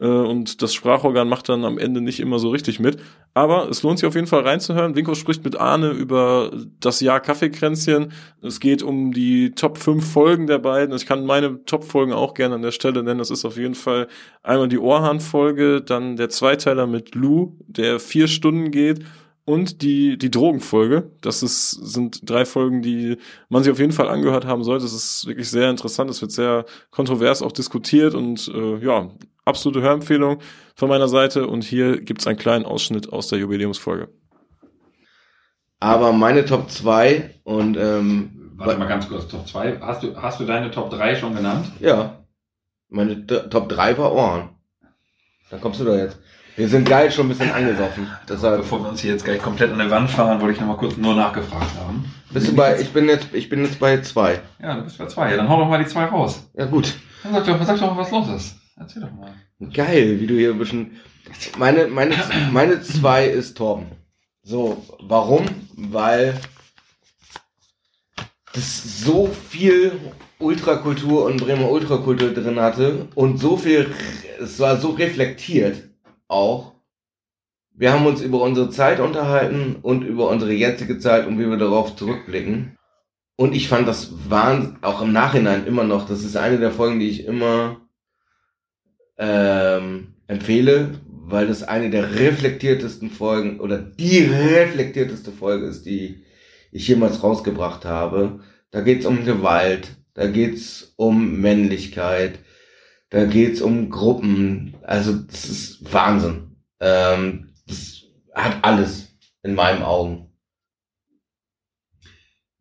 Äh, 0.00 0.06
und 0.06 0.62
das 0.62 0.74
Sprachorgan 0.74 1.28
macht 1.28 1.48
dann 1.48 1.64
am 1.64 1.78
Ende 1.78 2.00
nicht 2.00 2.20
immer 2.20 2.38
so 2.38 2.48
richtig 2.48 2.80
mit. 2.80 2.98
Aber 3.32 3.68
es 3.68 3.82
lohnt 3.82 3.98
sich 3.98 4.08
auf 4.08 4.14
jeden 4.14 4.26
Fall 4.26 4.42
reinzuhören. 4.42 4.96
Winko 4.96 5.14
spricht 5.14 5.44
mit 5.44 5.56
Arne 5.56 5.90
über 5.90 6.50
das 6.80 7.00
Jahr 7.00 7.20
Kaffeekränzchen. 7.20 8.12
Es 8.42 8.58
geht 8.58 8.82
um 8.82 9.12
die 9.12 9.52
Top 9.52 9.78
5 9.78 10.04
Folgen 10.12 10.46
der 10.46 10.58
beiden. 10.58 10.96
Ich 10.96 11.06
kann 11.06 11.24
meine 11.24 11.64
Top-Folgen 11.64 12.12
auch 12.12 12.34
gerne 12.34 12.56
an 12.56 12.62
der 12.62 12.72
Stelle 12.72 13.02
nennen. 13.02 13.18
Das 13.18 13.30
ist 13.30 13.44
auf 13.44 13.56
jeden 13.56 13.76
Fall 13.76 14.08
einmal 14.42 14.68
die 14.68 14.78
Ohrhahn-Folge, 14.78 15.80
dann 15.82 16.16
der 16.16 16.28
Zweiteiler 16.28 16.86
mit 16.86 17.14
Lou, 17.14 17.56
der 17.66 18.00
vier 18.00 18.26
Stunden 18.26 18.70
geht 18.70 19.04
und 19.44 19.82
die, 19.82 20.18
die 20.18 20.30
Drogenfolge. 20.30 21.10
Das 21.20 21.42
ist, 21.42 21.70
sind 21.70 22.28
drei 22.28 22.44
Folgen, 22.44 22.82
die 22.82 23.16
man 23.48 23.62
sich 23.62 23.72
auf 23.72 23.78
jeden 23.78 23.92
Fall 23.92 24.08
angehört 24.08 24.44
haben 24.44 24.64
sollte. 24.64 24.84
Das 24.84 24.92
ist 24.92 25.26
wirklich 25.26 25.50
sehr 25.50 25.70
interessant. 25.70 26.10
Es 26.10 26.20
wird 26.20 26.32
sehr 26.32 26.64
kontrovers 26.90 27.42
auch 27.42 27.52
diskutiert 27.52 28.14
und 28.14 28.50
äh, 28.54 28.84
ja, 28.84 29.10
absolute 29.44 29.82
Hörempfehlung 29.82 30.40
von 30.74 30.88
meiner 30.88 31.08
Seite. 31.08 31.46
Und 31.46 31.64
hier 31.64 32.00
gibt's 32.00 32.26
einen 32.26 32.38
kleinen 32.38 32.64
Ausschnitt 32.64 33.12
aus 33.12 33.28
der 33.28 33.38
Jubiläumsfolge. 33.38 34.08
Aber 35.80 36.12
meine 36.12 36.44
Top 36.44 36.70
2 36.70 37.40
und 37.44 37.76
ähm, 37.76 38.52
Warte 38.56 38.78
mal 38.78 38.88
ganz 38.88 39.08
kurz, 39.08 39.26
Top 39.26 39.48
2. 39.48 39.78
Hast 39.80 40.02
du, 40.02 40.14
hast 40.20 40.38
du 40.38 40.44
deine 40.44 40.70
Top 40.70 40.90
3 40.90 41.16
schon 41.16 41.34
genannt? 41.34 41.66
ja, 41.80 42.16
meine 42.90 43.26
T 43.26 43.38
Top 43.48 43.68
3 43.70 43.96
war 43.96 44.12
Ohren. 44.12 44.50
Da 45.50 45.56
kommst 45.56 45.80
du 45.80 45.84
doch 45.84 45.96
jetzt. 45.96 46.18
Wir 46.56 46.68
sind 46.68 46.86
geil 46.86 47.10
schon 47.10 47.26
ein 47.26 47.28
bisschen 47.30 47.50
angesoffen. 47.50 48.06
Deshalb 48.28 48.58
Bevor 48.58 48.82
wir 48.82 48.90
uns 48.90 49.00
hier 49.00 49.12
jetzt 49.12 49.24
gleich 49.24 49.40
komplett 49.40 49.72
an 49.72 49.78
der 49.78 49.90
Wand 49.90 50.10
fahren, 50.10 50.40
wollte 50.40 50.54
ich 50.54 50.60
nochmal 50.60 50.76
kurz 50.76 50.96
nur 50.98 51.14
nachgefragt 51.14 51.70
haben. 51.78 52.04
bist 52.32 52.48
du 52.48 52.54
bei, 52.54 52.78
ich 52.78 52.90
bin 52.92 53.08
jetzt, 53.08 53.28
ich 53.32 53.48
bin 53.48 53.64
jetzt 53.64 53.80
bei 53.80 54.02
zwei. 54.02 54.40
Ja, 54.60 54.74
du 54.74 54.82
bist 54.82 54.98
bei 54.98 55.06
2. 55.06 55.30
Ja, 55.30 55.36
dann 55.38 55.48
hau 55.48 55.58
doch 55.58 55.68
mal 55.68 55.82
die 55.82 55.88
2 55.88 56.04
raus. 56.06 56.50
Ja 56.54 56.66
gut. 56.66 56.92
Dann 57.22 57.32
sag 57.32 57.46
doch, 57.46 57.62
sag 57.64 57.78
doch 57.78 57.94
mal, 57.94 58.02
was 58.02 58.10
los 58.10 58.28
ist. 58.28 58.59
Erzähl 58.80 59.02
doch 59.02 59.12
mal. 59.12 59.34
Geil, 59.74 60.20
wie 60.20 60.26
du 60.26 60.34
hier 60.34 60.52
ein 60.52 60.58
bisschen. 60.58 60.92
Meine, 61.58 61.86
meine, 61.88 62.16
meine 62.50 62.80
zwei 62.80 63.26
ist 63.26 63.58
Torben. 63.58 63.86
So, 64.42 64.82
warum? 65.00 65.44
Weil 65.76 66.40
das 68.54 69.02
so 69.02 69.26
viel 69.26 69.92
Ultrakultur 70.38 71.26
und 71.26 71.42
Bremer 71.42 71.70
Ultrakultur 71.70 72.30
drin 72.30 72.58
hatte 72.58 73.08
und 73.14 73.36
so 73.36 73.58
viel, 73.58 73.92
es 74.40 74.58
war 74.58 74.78
so 74.78 74.90
reflektiert 74.90 75.90
auch. 76.26 76.72
Wir 77.74 77.92
haben 77.92 78.06
uns 78.06 78.22
über 78.22 78.40
unsere 78.40 78.70
Zeit 78.70 78.98
unterhalten 78.98 79.76
und 79.82 80.04
über 80.04 80.30
unsere 80.30 80.52
jetzige 80.52 80.98
Zeit 80.98 81.26
und 81.26 81.38
wie 81.38 81.48
wir 81.48 81.58
darauf 81.58 81.96
zurückblicken. 81.96 82.78
Und 83.36 83.54
ich 83.54 83.68
fand 83.68 83.86
das 83.86 84.30
waren 84.30 84.78
auch 84.80 85.02
im 85.02 85.12
Nachhinein 85.12 85.66
immer 85.66 85.84
noch, 85.84 86.06
das 86.06 86.24
ist 86.24 86.36
eine 86.36 86.58
der 86.58 86.72
Folgen, 86.72 86.98
die 86.98 87.10
ich 87.10 87.26
immer 87.26 87.76
ähm, 89.20 90.14
empfehle, 90.26 90.98
weil 91.06 91.46
das 91.46 91.62
eine 91.62 91.90
der 91.90 92.16
reflektiertesten 92.16 93.10
Folgen 93.10 93.60
oder 93.60 93.78
die 93.78 94.24
reflektierteste 94.24 95.30
Folge 95.30 95.66
ist, 95.66 95.86
die 95.86 96.24
ich 96.72 96.88
jemals 96.88 97.22
rausgebracht 97.22 97.84
habe. 97.84 98.40
Da 98.72 98.80
geht's 98.80 99.06
um 99.06 99.24
Gewalt, 99.24 99.96
da 100.14 100.26
geht's 100.26 100.94
um 100.96 101.40
Männlichkeit, 101.40 102.40
da 103.10 103.24
geht's 103.26 103.60
um 103.60 103.90
Gruppen. 103.90 104.74
Also 104.82 105.12
das 105.12 105.44
ist 105.44 105.92
Wahnsinn. 105.92 106.56
Ähm, 106.80 107.50
das 107.66 108.04
hat 108.34 108.58
alles 108.62 109.08
in 109.42 109.54
meinen 109.54 109.82
Augen. 109.82 110.32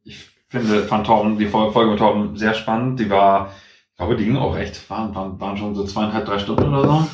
Ich 0.04 0.18
finde, 0.50 0.84
fand 0.84 1.06
Torben, 1.06 1.38
die 1.38 1.48
Fol- 1.48 1.72
Folge 1.72 1.92
mit 1.92 2.00
Torben 2.00 2.36
sehr 2.36 2.54
spannend. 2.56 3.00
Die 3.00 3.10
war, 3.10 3.54
glaube, 4.00 4.16
die 4.16 4.26
ging 4.26 4.38
auch 4.38 4.58
echt, 4.58 4.90
waren, 4.90 5.14
waren, 5.14 5.40
waren 5.42 5.58
schon 5.58 5.76
so 5.76 5.84
zweieinhalb, 5.84 6.26
drei 6.26 6.40
Stunden 6.40 6.74
oder 6.74 6.84
so. 6.88 7.08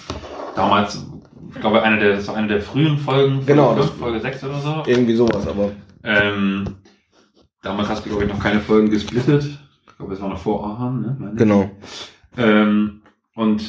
Damals, 0.55 1.03
ich 1.53 1.59
glaube, 1.59 1.81
eine 1.81 1.99
der, 1.99 2.15
das 2.15 2.27
war 2.27 2.35
eine 2.35 2.47
der 2.47 2.61
frühen 2.61 2.99
Folgen, 2.99 3.37
Folge 3.37 3.45
Genau, 3.47 3.75
fünf, 3.75 3.91
Folge 3.95 4.19
6 4.19 4.43
oder 4.43 4.59
so. 4.59 4.83
Irgendwie 4.85 5.15
sowas, 5.15 5.47
aber 5.47 5.71
Ähm, 6.03 6.75
damals 7.63 7.89
hast 7.89 8.05
du, 8.05 8.09
glaube 8.09 8.25
ich, 8.25 8.29
noch 8.29 8.39
keine 8.39 8.59
Folgen 8.59 8.91
gesplittet. 8.91 9.45
Ich 9.87 9.97
glaube, 9.97 10.13
es 10.13 10.21
war 10.21 10.29
noch 10.29 10.37
vor 10.37 10.63
Ahan, 10.63 11.01
ne? 11.01 11.33
Genau. 11.35 11.71
Ähm, 12.37 13.01
und 13.33 13.63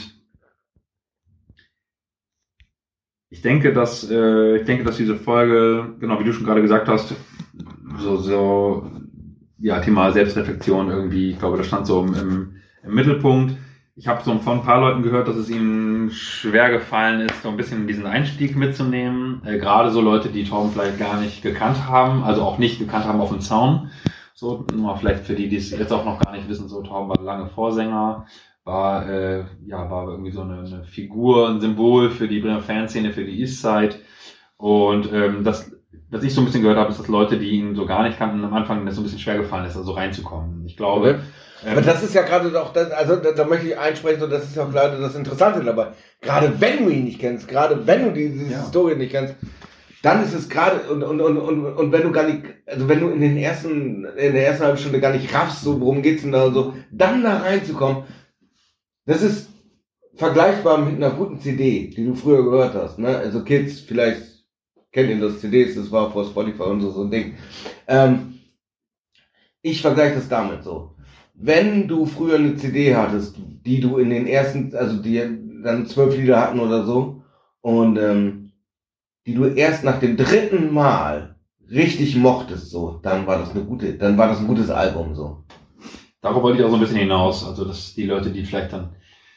ich 3.31 3.41
denke, 3.41 3.73
dass 3.73 4.11
äh, 4.11 4.57
ich 4.59 4.67
denke, 4.67 4.85
dass 4.85 4.99
diese 4.99 5.17
Folge, 5.17 5.95
genau 5.99 6.21
wie 6.21 6.25
du 6.25 6.35
schon 6.35 6.45
gerade 6.45 6.61
gesagt 6.61 6.87
hast, 6.89 7.15
so 7.99 8.17
so 8.19 8.91
ja 9.59 9.81
Thema 9.81 10.13
Selbstreflexion 10.13 10.91
irgendwie, 10.91 11.31
ich 11.31 11.39
glaube, 11.39 11.57
das 11.57 11.67
stand 11.67 11.87
so 11.87 12.05
im, 12.05 12.15
im, 12.15 12.57
im 12.87 12.95
Mittelpunkt. 12.95 13.57
Ich 13.99 14.09
habe 14.09 14.23
so 14.23 14.37
von 14.39 14.59
ein 14.59 14.65
paar 14.65 14.81
Leuten 14.81 15.03
gehört, 15.03 15.27
dass 15.27 15.37
es 15.37 15.49
ihnen 15.49 16.11
schwer 16.11 16.71
gefallen 16.71 17.21
ist, 17.21 17.43
so 17.43 17.49
ein 17.49 17.57
bisschen 17.57 17.87
diesen 17.87 18.07
Einstieg 18.07 18.55
mitzunehmen. 18.55 19.41
Äh, 19.45 19.59
Gerade 19.59 19.91
so 19.91 20.03
Leute, 20.03 20.29
die 20.29 20.45
Torben 20.45 20.71
vielleicht 20.71 20.99
gar 20.99 21.19
nicht 21.19 21.43
gekannt 21.43 21.89
haben, 21.89 22.23
also 22.23 22.43
auch 22.43 22.59
nicht 22.59 22.79
gekannt 22.79 23.07
haben 23.07 23.21
auf 23.21 23.31
dem 23.31 23.41
Zaun. 23.41 23.91
So, 24.35 24.67
nur 24.75 24.99
vielleicht 24.99 25.25
für 25.25 25.35
die, 25.35 25.49
die 25.49 25.57
es 25.57 25.71
jetzt 25.71 25.93
auch 25.93 26.05
noch 26.05 26.19
gar 26.21 26.33
nicht 26.33 26.47
wissen, 26.47 26.69
so 26.69 26.83
Torben 26.83 27.09
war 27.09 27.19
lange 27.23 27.49
Vorsänger, 27.49 28.27
war, 28.65 29.09
äh, 29.09 29.45
ja, 29.67 29.91
war 29.91 30.09
irgendwie 30.09 30.33
so 30.33 30.43
eine, 30.43 30.59
eine 30.59 30.85
Figur, 30.85 31.49
ein 31.49 31.61
Symbol 31.61 32.11
für 32.11 32.29
die 32.29 32.41
Bremer 32.41 32.61
Fanszene, 32.61 33.13
für 33.13 33.25
die 33.25 33.41
Eastside. 33.41 33.95
Und 34.59 35.11
ähm, 35.11 35.43
das, 35.43 35.73
was 36.11 36.23
ich 36.23 36.35
so 36.35 36.43
ein 36.43 36.45
bisschen 36.45 36.61
gehört 36.61 36.79
habe, 36.79 36.91
ist, 36.91 37.01
dass 37.01 37.09
Leute, 37.09 37.39
die 37.39 37.53
ihn 37.53 37.75
so 37.75 37.87
gar 37.87 38.03
nicht 38.03 38.19
kannten, 38.19 38.45
am 38.45 38.53
Anfang 38.53 38.85
das 38.85 38.97
so 38.97 39.01
ein 39.01 39.05
bisschen 39.05 39.21
schwer 39.21 39.39
gefallen 39.39 39.65
ist, 39.65 39.77
also 39.77 39.93
reinzukommen. 39.93 40.67
Ich 40.67 40.77
glaube, 40.77 41.15
Okay. 41.15 41.21
Aber 41.65 41.81
das 41.81 42.03
ist 42.03 42.15
ja 42.15 42.23
gerade 42.23 42.51
doch, 42.51 42.73
das, 42.73 42.91
also 42.91 43.17
da, 43.17 43.33
da 43.33 43.45
möchte 43.45 43.69
ich 43.69 43.79
einsprechen, 43.79 44.23
und 44.23 44.31
das 44.31 44.45
ist 44.45 44.57
ja 44.57 44.65
gerade 44.67 44.99
das 45.01 45.15
Interessante 45.15 45.65
dabei. 45.65 45.89
Gerade 46.21 46.61
wenn 46.61 46.85
du 46.85 46.91
ihn 46.91 47.05
nicht 47.05 47.19
kennst, 47.21 47.49
gerade 47.49 47.87
wenn 47.87 48.05
du 48.05 48.13
diese 48.13 48.51
Ja. 48.51 48.61
Historie 48.61 48.95
nicht 48.95 49.13
kennst, 49.13 49.35
dann 50.03 50.23
ist 50.23 50.35
es 50.35 50.49
gerade, 50.49 50.81
und, 50.91 51.03
und, 51.03 51.21
und, 51.21 51.39
und, 51.39 51.67
und 51.67 51.93
wenn 51.93 52.03
du 52.03 52.13
gar 52.13 52.25
nicht, 52.25 52.43
also 52.67 52.89
wenn 52.89 53.01
du 53.01 53.09
in 53.09 53.21
den 53.21 53.37
ersten, 53.37 54.05
in 54.05 54.35
der 54.35 54.47
ersten 54.47 54.65
halben 54.65 54.79
Stunde 54.79 55.01
gar 55.01 55.13
nicht 55.13 55.33
raffst, 55.35 55.63
so 55.63 55.81
worum 55.81 56.03
geht's 56.03 56.23
denn 56.23 56.33
da 56.33 56.45
und 56.45 56.55
so, 56.55 56.75
dann 56.91 57.23
da 57.23 57.39
reinzukommen, 57.39 58.05
das 59.07 59.23
ist 59.23 59.49
vergleichbar 60.15 60.79
mit 60.79 60.97
einer 60.97 61.11
guten 61.11 61.41
CD, 61.41 61.89
die 61.89 62.05
du 62.05 62.15
früher 62.15 62.45
gehört 62.45 62.75
hast, 62.75 62.99
ne? 62.99 63.17
Also 63.17 63.43
Kids, 63.43 63.81
vielleicht 63.81 64.23
kennt 64.93 65.11
ihr 65.11 65.21
das 65.21 65.41
CDs, 65.41 65.75
das 65.75 65.91
war 65.91 66.11
vor 66.11 66.25
Spotify 66.25 66.63
und 66.63 66.81
so, 66.81 66.91
so 66.91 67.03
ein 67.03 67.11
Ding. 67.11 67.35
Ähm, 67.87 68.35
ich 69.63 69.83
vergleiche 69.83 70.17
das 70.17 70.29
damit 70.29 70.63
so 70.63 70.96
wenn 71.37 71.87
du 71.89 72.07
früher 72.07 72.37
eine 72.37 72.57
CD 72.57 72.97
hattest, 72.97 73.37
die 73.65 73.81
du 73.81 73.99
in 73.99 74.11
den 74.11 74.27
ersten, 74.27 74.75
also 74.75 75.01
die 75.03 75.23
dann 75.63 75.87
zwölf 75.87 76.17
Lieder 76.17 76.41
hatten 76.41 76.61
oder 76.61 76.85
so, 76.85 77.23
und 77.61 77.99
ähm, 77.99 78.53
die 79.27 79.35
du 79.35 79.45
erst 79.45 79.85
nach 79.85 79.99
dem 79.99 80.17
dritten 80.17 80.73
Mal 80.73 81.37
richtig 81.71 82.17
mochtest, 82.17 82.71
so, 82.71 83.01
dann 83.03 83.27
war 83.27 83.39
das 83.39 83.51
eine 83.51 83.65
gute, 83.65 83.95
dann 83.95 84.17
war 84.17 84.29
das 84.29 84.39
ein 84.39 84.47
gutes 84.47 84.71
Album 84.71 85.15
so. 85.15 85.45
Darauf 86.23 86.43
wollte 86.43 86.59
ich 86.59 86.65
auch 86.65 86.71
so 86.71 86.77
ein 86.77 86.81
bisschen 86.81 86.97
hinaus. 86.97 87.47
Also, 87.47 87.65
dass 87.65 87.95
die 87.95 88.05
Leute, 88.05 88.31
die 88.31 88.45
vielleicht 88.45 88.73
dann 88.73 88.97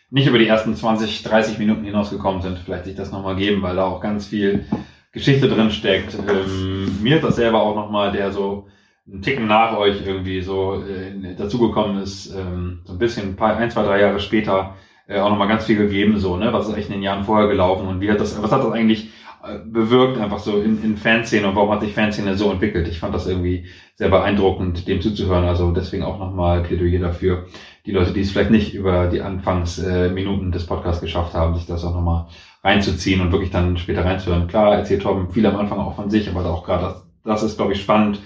nicht 0.10 0.28
über 0.28 0.40
die 0.40 0.48
ersten 0.48 0.76
20, 0.76 1.22
30 1.24 1.60
Minuten 1.60 1.84
hinausgekommen 1.84 2.42
sind, 2.42 2.58
vielleicht 2.60 2.86
sich 2.86 2.96
das 2.96 3.12
nochmal 3.12 3.36
geben, 3.36 3.62
weil 3.62 3.76
da 3.76 3.86
auch 3.86 4.02
ganz 4.02 4.28
viel 4.28 4.66
Geschichte 5.12 5.48
drin 5.48 5.72
steckt. 5.72 6.16
Ähm, 6.16 7.02
mir 7.02 7.18
hat 7.18 7.24
das 7.24 7.36
selber 7.36 7.62
auch 7.62 7.76
nochmal, 7.76 8.12
der 8.12 8.32
so 8.32 8.68
einen 9.12 9.22
Ticken 9.22 9.48
nach 9.48 9.78
euch 9.78 10.06
irgendwie 10.06 10.42
so 10.42 10.84
äh, 10.84 11.36
dazugekommen 11.36 12.02
ist, 12.02 12.34
ähm, 12.36 12.80
so 12.84 12.94
ein 12.94 13.00
bisschen, 13.00 13.30
ein, 13.30 13.36
paar, 13.36 13.58
ein, 13.58 13.72
zwei, 13.72 13.84
drei 13.84 14.02
Jahre 14.02 14.20
später, 14.20 14.76
äh, 15.08 15.20
auch 15.20 15.30
nochmal 15.30 15.48
ganz 15.48 15.66
viel 15.66 15.78
gegeben, 15.78 16.20
so, 16.20 16.38
ne? 16.38 16.54
Was 16.54 16.68
ist 16.68 16.74
eigentlich 16.74 16.88
in 16.88 16.94
den 16.94 17.04
Jahren 17.04 17.24
vorher 17.24 17.48
gelaufen 17.48 17.88
und 17.88 18.02
wie 18.02 18.12
hat 18.12 18.20
das, 18.20 18.42
was 18.42 18.52
hat 18.52 18.64
das 18.64 18.72
eigentlich 18.72 19.10
äh, 19.44 19.60
bewirkt, 19.66 20.20
einfach 20.20 20.40
so 20.40 20.62
in, 20.62 20.84
in 20.84 20.98
Fanszene 20.98 21.48
und 21.48 21.56
warum 21.56 21.72
hat 21.72 21.82
sich 21.82 21.94
Fanszene 21.94 22.36
so 22.36 22.52
entwickelt? 22.52 22.88
Ich 22.88 23.00
fand 23.00 23.16
das 23.16 23.26
irgendwie 23.26 23.66
sehr 23.96 24.10
beeindruckend, 24.10 24.88
dem 24.88 25.02
zuzuhören. 25.02 25.46
Also 25.46 25.72
deswegen 25.72 26.04
auch 26.04 26.20
nochmal 26.20 26.62
Plädoyer 26.62 27.00
dafür. 27.00 27.46
Die 27.86 27.92
Leute, 27.92 28.14
die 28.14 28.22
es 28.22 28.32
vielleicht 28.32 28.52
nicht 28.52 28.74
über 28.74 29.08
die 29.08 29.22
Anfangsminuten 29.22 30.50
äh, 30.50 30.52
des 30.52 30.66
Podcasts 30.66 31.02
geschafft 31.02 31.34
haben, 31.34 31.56
sich 31.56 31.66
das 31.66 31.86
auch 31.86 31.96
nochmal 31.96 32.28
reinzuziehen 32.64 33.22
und 33.22 33.32
wirklich 33.32 33.50
dann 33.50 33.78
später 33.78 34.04
reinzuhören. 34.04 34.48
Klar, 34.48 34.76
erzählt 34.76 35.02
Torben 35.02 35.32
viel 35.32 35.46
am 35.46 35.56
Anfang 35.56 35.80
auch 35.80 35.96
von 35.96 36.10
sich, 36.10 36.30
aber 36.30 36.46
auch 36.46 36.66
gerade 36.66 36.84
das, 36.84 37.04
das 37.24 37.44
ist, 37.44 37.58
glaube 37.58 37.74
ich, 37.74 37.82
spannend, 37.82 38.20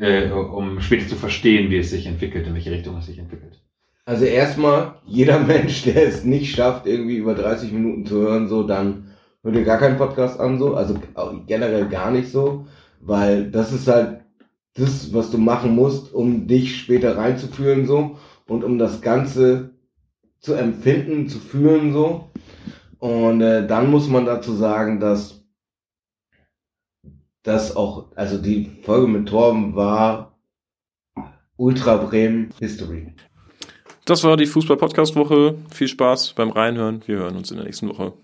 äh, 0.00 0.30
um 0.30 0.80
später 0.80 1.06
zu 1.06 1.16
verstehen, 1.16 1.70
wie 1.70 1.78
es 1.78 1.90
sich 1.90 2.06
entwickelt, 2.06 2.46
in 2.46 2.54
welche 2.54 2.70
Richtung 2.70 2.96
es 2.96 3.06
sich 3.06 3.18
entwickelt. 3.18 3.60
Also 4.06 4.24
erstmal, 4.24 4.94
jeder 5.06 5.38
Mensch, 5.38 5.82
der 5.82 6.08
es 6.08 6.24
nicht 6.24 6.54
schafft, 6.54 6.86
irgendwie 6.86 7.16
über 7.16 7.34
30 7.34 7.70
Minuten 7.72 8.06
zu 8.06 8.16
hören, 8.16 8.48
so, 8.48 8.62
dann 8.62 9.10
hört 9.42 9.56
ihr 9.56 9.64
gar 9.64 9.78
keinen 9.78 9.98
Podcast 9.98 10.40
an, 10.40 10.58
so, 10.58 10.74
also 10.74 10.98
generell 11.46 11.88
gar 11.88 12.10
nicht 12.10 12.30
so, 12.30 12.66
weil 13.00 13.50
das 13.50 13.72
ist 13.72 13.88
halt 13.88 14.22
das, 14.74 15.12
was 15.12 15.30
du 15.30 15.38
machen 15.38 15.74
musst, 15.74 16.14
um 16.14 16.46
dich 16.46 16.78
später 16.78 17.16
reinzufühlen, 17.16 17.86
so, 17.86 18.16
und 18.46 18.64
um 18.64 18.78
das 18.78 19.02
Ganze 19.02 19.70
zu 20.38 20.54
empfinden, 20.54 21.28
zu 21.28 21.38
fühlen, 21.38 21.92
so. 21.92 22.30
Und 22.98 23.42
äh, 23.42 23.66
dann 23.66 23.90
muss 23.90 24.08
man 24.08 24.24
dazu 24.24 24.52
sagen, 24.52 25.00
dass 25.00 25.39
das 27.42 27.76
auch, 27.76 28.06
also 28.16 28.38
die 28.38 28.70
Folge 28.82 29.08
mit 29.08 29.28
Torben 29.28 29.74
war 29.74 30.38
Ultra 31.56 31.96
Bremen 31.96 32.50
History. 32.58 33.14
Das 34.04 34.24
war 34.24 34.36
die 34.36 34.46
Fußball-Podcast-Woche. 34.46 35.56
Viel 35.70 35.88
Spaß 35.88 36.32
beim 36.32 36.50
Reinhören. 36.50 37.02
Wir 37.06 37.18
hören 37.18 37.36
uns 37.36 37.50
in 37.50 37.58
der 37.58 37.66
nächsten 37.66 37.88
Woche. 37.88 38.14